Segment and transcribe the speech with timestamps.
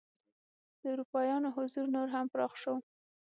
[0.79, 2.75] د اروپایانو حضور نور هم پراخ شو.